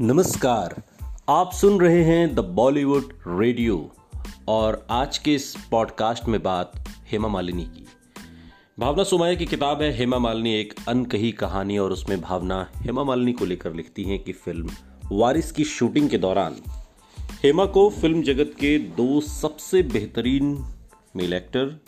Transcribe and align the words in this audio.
नमस्कार, 0.00 0.82
आप 1.28 1.52
सुन 1.52 1.80
रहे 1.80 2.04
हैं 2.04 2.34
द 2.34 2.38
बॉलीवुड 2.38 3.12
रेडियो 3.26 3.92
और 4.48 4.86
आज 4.90 5.18
के 5.18 5.34
इस 5.34 5.56
पॉडकास्ट 5.70 6.24
में 6.28 6.42
बात 6.42 6.72
हेमा 7.10 7.28
मालिनी 7.28 7.64
की। 7.64 7.86
भावना 8.78 9.04
सुमाया 9.04 9.34
की 9.34 9.46
किताब 9.46 9.82
है 9.82 9.98
हेमा 9.98 10.18
मालिनी, 10.18 10.54
एक 10.54 10.74
अनकही 10.88 11.32
कहानी 11.32 11.78
और 11.78 11.92
उसमें 11.92 12.20
भावना 12.20 12.70
हेमा 12.76 13.04
मालिनी 13.04 13.32
को 13.32 13.44
लेकर 13.44 13.74
लिखती 13.74 14.02
हैं 14.02 14.24
कि 14.24 14.32
फ़िल्म 14.32 14.70
वारिस 15.12 15.52
की 15.52 15.64
शूटिंग 15.64 16.10
के 16.10 16.18
दौरान 16.18 16.56
हेमा 17.44 17.64
को 17.64 17.90
फ़िल्म 17.90 18.22
जगत 18.22 18.54
के 18.60 18.78
दो 18.78 19.20
सबसे 19.20 19.82
बेहतरीन 19.82 20.64
मेल 21.16 21.32
एक्टर, 21.32 21.80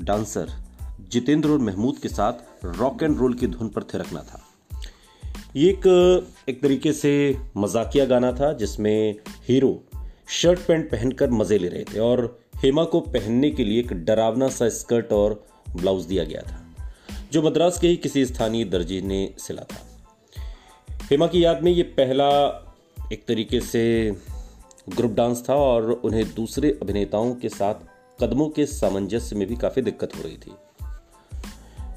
डांसर 0.00 0.52
जितेंद्र 1.00 1.50
और 1.50 1.58
महमूद 1.58 1.98
के 1.98 2.08
साथ 2.08 2.64
रॉक 2.64 3.02
एंड 3.02 3.18
रोल 3.18 3.34
की 3.34 3.46
धुन 3.46 3.68
पर 3.68 3.82
थिरकना 3.82 4.22
था। 4.22 4.44
ये 5.58 5.68
एक 5.70 5.86
एक 6.48 6.60
तरीके 6.62 6.92
से 6.92 7.12
मजाकिया 7.56 8.04
गाना 8.04 8.30
था 8.32 8.52
जिसमें 8.52 9.14
हीरो 9.48 9.70
शर्ट 10.30 10.58
पैंट 10.58 10.90
पहनकर 10.90 11.30
मज़े 11.30 11.58
ले 11.58 11.68
रहे 11.68 11.84
थे 11.84 11.98
और 11.98 12.20
हेमा 12.56 12.84
को 12.84 13.00
पहनने 13.00 13.50
के 13.50 13.64
लिए 13.64 13.80
एक 13.80 13.92
डरावना 14.04 14.48
सा 14.48 14.68
स्कर्ट 14.68 15.12
और 15.12 15.34
ब्लाउज 15.76 16.04
दिया 16.04 16.24
गया 16.24 16.42
था, 16.42 16.60
जो 17.32 17.42
मद्रास 17.42 17.80
के 17.80 17.88
ही 17.88 17.96
किसी 17.96 18.24
स्थानीय 18.26 18.64
दर्जी 18.64 19.00
ने 19.02 19.34
सिला 19.38 19.62
था। 19.62 19.80
हेमा 21.10 21.26
की 21.26 21.44
याद 21.44 21.62
में 21.62 21.72
ये 21.72 21.82
पहला 21.98 22.30
एक 23.12 23.24
तरीके 23.28 23.60
से 23.60 23.84
ग्रुप 24.88 25.12
डांस 25.12 25.44
था 25.48 25.54
और 25.54 25.90
उन्हें 25.92 26.24
दूसरे 26.34 26.78
अभिनेताओं 26.82 27.34
के 27.34 27.48
साथ 27.48 27.74
कदमों 28.20 28.48
के 28.48 28.66
सामंजस्य 28.66 29.36
में 29.36 29.46
भी 29.48 29.56
काफ़ी 29.56 29.82
दिक्कत 29.82 30.16
हो 30.16 30.22
रही 30.22 30.36
थी। 30.36 30.52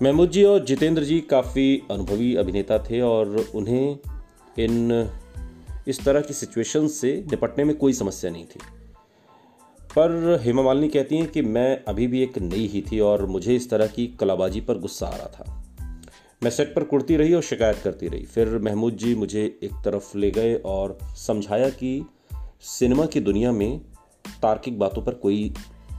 महमूद 0.02 0.30
जी 0.30 0.44
और 0.44 0.66
जितेंद्र 0.66 1.04
जी 1.04 1.22
काफ़ी 1.22 1.84
अनुभवी 1.91 2.36
अभिनेता 2.36 2.78
थे 2.80 3.02
और 3.02 3.52
उन्हें 3.55 3.98
इन, 4.60 5.10
इस 5.88 6.05
तरह 6.05 6.21
की 6.21 6.34
सिचुएशन 6.34 6.88
से 6.88 7.24
निपटने 7.32 7.63
में 7.63 7.77
कोई 7.77 7.93
समस्या 7.93 8.32
नहीं 8.32 8.46
थी। 8.46 8.60
पर 9.82 10.40
हेमा 10.41 10.62
मालिनी 10.62 10.88
कहती 10.88 11.18
हैं 11.18 11.27
कि 11.27 11.41
मैं 11.41 11.84
अभी 11.88 12.08
भी 12.08 12.24
एक 12.24 12.38
नई 12.38 12.68
ही 12.68 12.84
थी 12.91 12.99
और 12.99 13.26
मुझे 13.26 13.55
इस 13.55 13.70
तरह 13.70 13.88
की 13.88 14.08
कलाबाजी 14.08 14.62
पर 14.62 14.77
गुस्सा 14.77 15.08
आ 15.08 15.16
रहा 15.16 15.27
था। 15.27 15.66
मैं 16.43 16.52
सेट 16.52 16.76
पर 16.76 16.84
कुड़ती 16.84 17.15
रही 17.15 17.34
और 17.34 17.41
शिकायत 17.41 17.77
करती 17.84 18.08
रही। 18.08 18.24
फिर 18.24 18.58
महमूद 18.58 18.93
जी 18.93 19.15
मुझे 19.15 19.60
एक 19.63 19.71
तरफ़ 19.86 20.18
ले 20.18 20.32
गए 20.32 20.55
और 20.55 20.98
समझाया 21.04 21.70
कि 21.70 22.05
सिनेमा 22.62 23.05
की 23.05 23.20
दुनिया 23.20 23.52
में 23.52 23.80
तार्किक 24.41 24.80
बातों 24.80 25.02
पर 25.02 25.13
कोई 25.13 25.54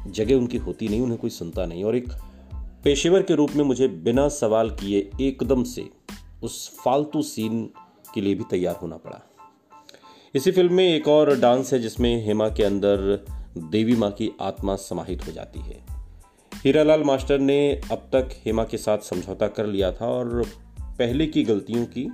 जगह 0.07 0.35
उनकी 0.35 0.59
होती 0.59 0.89
नहीं, 0.89 1.01
उन्हें 1.01 1.21
कोई 1.21 1.31
सुनता 1.31 1.67
नहीं 1.67 1.85
और 1.85 1.97
एक 1.97 2.09
पेशेवर 2.85 3.23
के 3.23 3.35
रूप 3.35 3.51
में 3.51 3.65
मुझे 3.65 3.89
बिना 3.89 4.29
सवाल 4.29 4.71
किए 4.71 5.11
एकदम 5.21 5.65
से 5.65 5.91
उस 6.43 6.81
फालतू 6.85 7.23
सीन 7.23 7.71
के 8.15 8.21
लिए 8.21 8.35
भी 8.35 8.45
तैयार 8.51 8.77
होना 8.77 8.97
पड़ा। 8.97 9.21
इसी 10.35 10.53
फ़िल्म 10.53 10.75
में 10.75 10.85
एक 10.85 11.09
और 11.09 11.41
डांस 11.41 11.73
है 11.73 11.79
जिसमें 11.79 12.27
हेमा 12.27 12.49
के 12.49 12.65
अंदर 12.65 13.27
देवी 13.59 13.97
माँ 13.97 14.11
की 14.11 14.33
आत्मा 14.41 14.77
समाहित 14.77 15.27
हो 15.27 15.33
जाती 15.33 15.61
है। 15.61 15.85
हीरालाल 16.53 17.05
मास्टर 17.05 17.39
ने 17.39 17.81
अब 17.93 18.11
तक 18.13 18.29
हेमा 18.47 18.65
के 18.65 18.77
साथ 18.77 18.99
समझौता 18.99 19.49
कर 19.49 19.67
लिया 19.67 19.93
था 19.93 20.07
और 20.07 20.47
पहले 20.99 21.27
की 21.27 21.45
गलतियों 21.45 21.87
की 21.87 22.13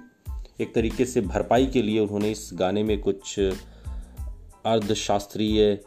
एक 0.61 0.75
तरीके 0.75 1.05
से 1.05 1.21
भरपाई 1.21 1.67
के 1.67 1.83
लिए 1.83 2.01
उन्होंने 2.01 2.31
इस 2.31 2.51
गाने 2.55 2.83
में 2.83 3.01
कुछ 3.01 3.39
अर्धशास्त्रीय, 3.39 5.79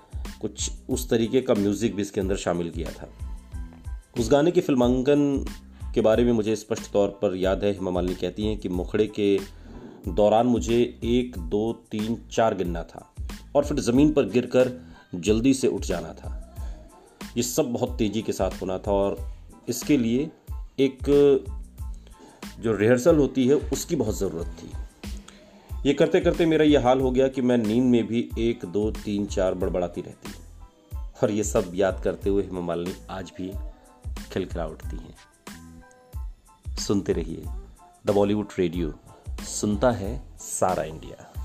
कुछ 0.42 0.72
उस 0.90 1.10
तरीके 1.10 1.42
का 1.42 1.54
म्यूज़िक 1.54 1.96
भी 1.96 2.02
इसके 2.02 2.22
अंदर 2.22 2.36
शामिल 2.36 2.70
किया 2.70 2.92
था। 2.92 3.31
उस 4.20 4.32
गाने 4.32 4.52
की 4.52 4.62
फिल्मांकन 4.62 5.46
के 5.96 6.02
बारे 6.02 6.24
में 6.24 6.32
मुझे 6.32 6.56
स्पष्ट 6.56 6.92
तौर 6.92 7.10
पर 7.22 7.36
याद 7.36 7.64
है। 7.64 7.72
हेमा 7.72 7.92
मालिनी 7.92 8.16
कहती 8.16 8.46
हैं 8.46 8.58
कि 8.58 8.70
मुखड़े 8.70 9.06
के 9.08 9.40
दौरान 10.08 10.48
मुझे 10.48 11.00
एक, 11.04 11.38
दो, 11.38 11.74
तीन, 11.92 12.18
चार 12.32 12.56
गिनना 12.56 12.84
था 12.84 13.14
और 13.56 13.66
फिर 13.66 13.80
ज़मीन 13.80 14.14
पर 14.14 14.26
गिरकर 14.26 14.72
जल्दी 15.16 15.54
से 15.54 15.68
उठ 15.68 15.82
जाना 15.82 16.14
था। 16.14 16.38
ये 17.38 17.44
सब 17.44 17.72
बहुत 17.74 17.98
तेज़ी 17.98 18.22
के 18.22 18.32
साथ 18.32 18.62
होना 18.62 18.78
था 18.78 18.92
और 18.92 19.18
इसके 19.70 19.98
लिए 19.98 20.30
एक 20.80 20.98
जो 22.60 22.76
रिहर्सल 22.76 23.16
होती 23.16 23.48
है, 23.48 23.56
उसकी 23.56 23.96
बहुत 23.96 24.18
ज़रूरत 24.18 24.56
थी। 24.60 24.72
ये 25.86 25.94
करते 25.94 26.20
करते 26.20 26.46
मेरा 26.46 26.66
ये 26.66 26.78
हाल 26.78 27.02
हो 27.02 27.12
गया 27.12 27.28
कि 27.28 27.42
मैं 27.42 27.58
नींद 27.58 27.84
में 27.84 28.08
भी 28.08 28.30
एक, 28.40 28.66
दो, 28.66 28.92
तीन, 28.92 29.26
चार 29.26 29.54
बड़बड़ाती 29.54 30.02
रहती। 30.02 30.34
और 31.24 31.32
ये 31.32 31.44
सब 31.44 31.72
याद 31.76 32.02
करते 32.04 32.30
हुए 32.30 32.44
हेमा 32.44 32.62
मालिनी 32.62 32.94
आज 33.10 33.32
भी 33.38 33.52
खिलखिला 34.34 34.66
उठती 34.66 34.98
हैं। 34.98 36.76
सुनते 36.78 37.14
रहिए 37.14 37.46
द 38.06 38.12
बॉलीवुड 38.12 38.48
रेडियो 38.60 38.94
सुनता 39.46 39.92
है 39.92 40.12
सारा 40.40 40.84
इंडिया। 40.84 41.41